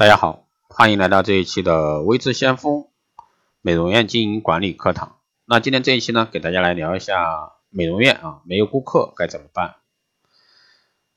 [0.00, 2.86] 大家好，欢迎来到这一期的微智先锋
[3.60, 5.18] 美容院经营管理课堂。
[5.44, 9.74] 那今天这一期呢，给大家来聊一下美容院啊，没有顾客该怎么办？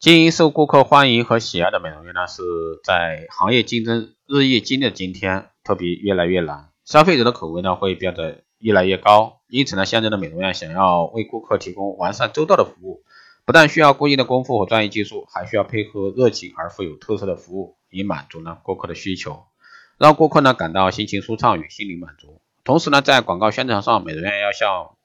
[0.01, 2.43] 经营受顾客欢迎和喜爱的美容院呢，是
[2.83, 6.69] 在行业竞争日益激烈的今天，特别越来越难。
[6.83, 13.03] 消费者的口味呢，会变得越来越高，因此呢，现在的美容院想要为顾客提供完善周到的服务，
[13.45, 17.77] 不但需要过硬的功夫和专业技术，还需要配合热情而富有特色的服务。
[17.93, 19.45] 以满足呢顾客的需求，
[19.97, 22.41] 让顾客呢感到心情舒畅与心灵满足。
[22.63, 24.95] 同时呢，在广告宣传上，美容院要向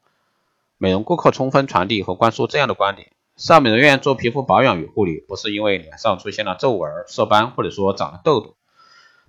[0.78, 8.56] 美容顾客充分传递和灌输这样的观点：上美容院做皮肤保养与护理，不是因为脸上出现了皱纹、色斑，或者说长了痘痘，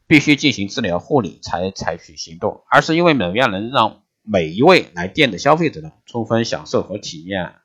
[0.08, 7.56] 必须进行治疗护理才采取行动，而是因为美容院能让每一位来店的消费者呢充分享受和体验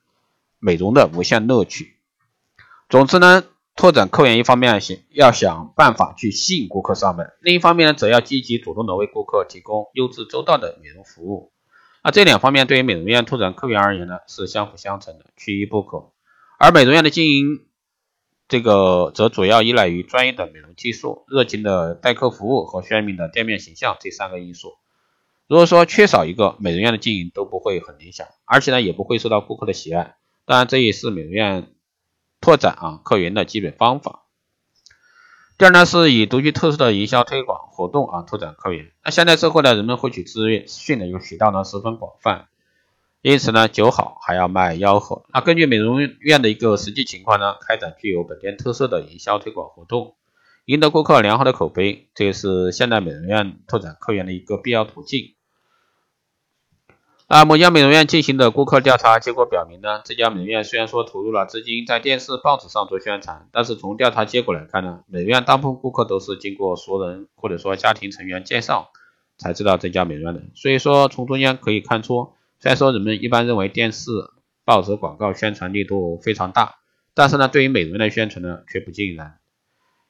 [0.58, 1.96] 美容的无限乐趣。
[2.88, 3.44] 总之呢。
[3.76, 11.52] 拓展客源，一方面想要想办法去吸引顾客上门，另一方面呢，则要积极主动的为顾客提供优质周到的美容服务。
[12.02, 16.12] 那这两方面对于美容院拓展客源而言呢，是相辅相成的，缺一不可。
[16.58, 17.66] 而美容院的经营，
[18.46, 24.74] 这个则主要依赖于专业的美容技术、热情的待客服务和鲜明的店面形象这三个因素。
[25.48, 30.14] 如果说缺少一个，美容院的经营都不会很理想，而且呢，也不会受到顾客的喜爱。
[30.46, 31.73] 当然，这也是美容院。
[32.44, 34.26] 拓展啊客源的基本方法。
[35.56, 38.92] 第二呢，是以独具特色的营销推广活动啊拓展客源。
[39.02, 42.48] 那现在社会呢，人们获取资讯的一个渠道呢十分广泛，
[43.22, 45.24] 因此呢，酒好还要卖吆喝。
[45.32, 50.16] 那根据美容院的一个实际情况呢，开展具有本店特色的营销推广活动，
[50.66, 55.34] 赢得顾客良好的口碑，这也是现代美容院拓展客源的一个必要途径。
[57.34, 68.92] 啊，某家美容院进行的顾客调查结果表明呢，这家美容院虽然说投入了资金在电视、报纸上做宣传，但是从调查结果来看呢，美容院大部分顾客都是经过熟人或者说家庭成员介绍
[69.36, 70.42] 才知道这家美容院的。
[70.54, 74.12] 所以说，从中间可以看出，虽然说人们一般认为电视、
[74.64, 76.76] 报纸广告宣传力度非常大，
[77.14, 79.38] 但是呢，对于美容院的宣传呢却不尽然。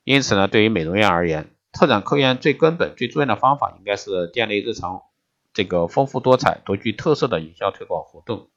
[0.04, 5.00] 因此呢，对于美容院而言，拓展客源最根本、最重要的方法应该是店内日常。
[5.54, 8.48] 这个丰富多彩、独具特色的营销推广活动，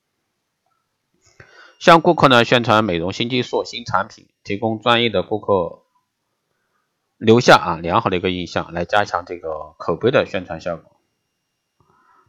[1.78, 5.84] 向顾客呢宣传美容新技术、新产品，提供专业的顾客
[7.18, 11.00] 留下啊良好的一个印象，来加强这个口碑的宣传效果。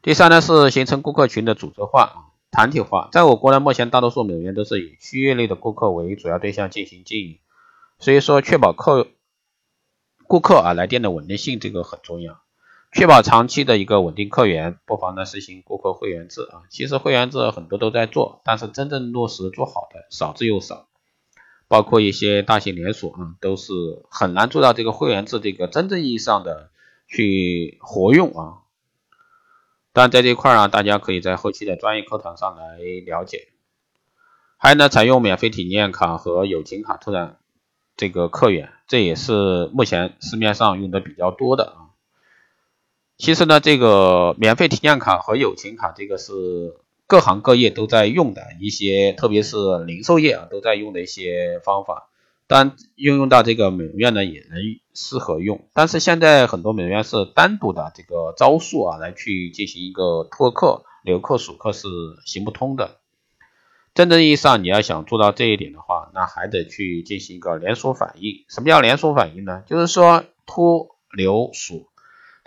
[0.03, 3.09] 第三呢是形成顾客群的组织化团体化。
[3.11, 7.41] 在我国呢，目前大多数美容院都是以区域内的顾客为主要对象进行经营，
[7.99, 9.09] 所以说确保客
[10.27, 12.43] 顾客啊来电的稳定性，这个很重要。
[12.93, 16.63] 确保长期的一个稳定客源，不妨呢实行顾客会员制啊。
[16.71, 20.87] 其实会员制很多都在做，但是真正落实做好的少之又少。
[21.69, 23.73] 包括一些大型连锁啊，都是
[24.09, 26.71] 很难做到这个会员制这个真正意义上的
[27.07, 28.65] 去活用啊。
[29.93, 33.49] 但在这块啊，大家可以在后期的专业课堂上来了解。
[34.57, 37.37] 还有呢，采用免费体验卡和友情卡拓展
[37.99, 41.88] 这个客源，这也是目前市面上用的比较多的啊。
[43.19, 46.33] 其实呢，这个免费体验卡和友情卡，这个是
[47.09, 52.11] 各行各业都在用的一些，特别是零售业啊都在用的一些方法。
[52.47, 54.61] 当然，应用到这个美容院呢，也能
[54.95, 55.67] 适合用。
[55.75, 61.89] 但是现在很多美容院是单独的这个招数啊，来去进行一个拓客、留客、数客是
[62.25, 62.99] 行不通的。
[63.95, 68.45] 真正意义上，你要想做到这一点的话，那还得去进行一个连锁反应。
[68.49, 69.65] 什么叫连锁反应呢？
[69.67, 71.89] 就是说托、留、数。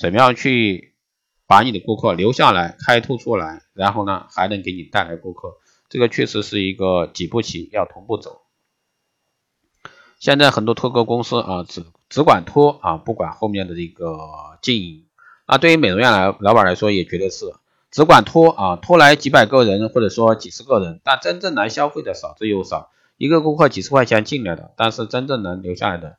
[0.02, 0.96] 怎么样去
[1.46, 5.58] 把你的顾客留下来、开拓出来，然后呢还能给你带来顾客？
[5.90, 8.42] 这个确实是一个几步棋，要同步走。
[10.18, 14.18] 现在很多托客公司啊，只只管托啊，不管后面的这个
[14.64, 15.06] 经营。
[15.46, 17.54] 那对于美容院来老板来说，也绝对是
[17.92, 22.90] 只管托啊，托来几百个人或者说几十个人，但真正来消费的少之又少。
[23.18, 26.18] 一个顾客几十块钱进来的，但是真正能留下来的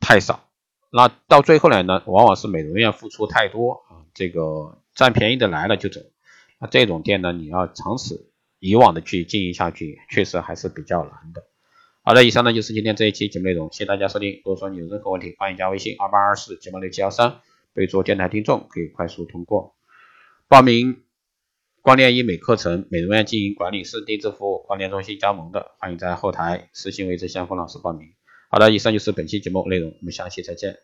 [0.00, 0.47] 太少。
[0.90, 6.00] 那到最后来呢，往往是美容院付出太多啊，这个占便宜的来了就走，
[6.58, 11.44] 那这种店呢，你要长此以往的去经营下去，确实还是比较难的。
[12.02, 14.40] 好的，以上呢就是今天这一期节目内容，谢谢大家收听。
[14.44, 17.40] 如果说你有任何问题，欢迎加微信二八二四九八六七幺三，
[17.74, 19.76] 备注电台听众，可以快速通过
[20.48, 21.02] 报名
[21.82, 28.08] 光电医美课程、美容院经营管理师定制服务、光电中心加盟的，欢迎在后台私信为这先锋老师报名。
[28.50, 30.78] 好的，以上就是本期节目内容，我们下期再见。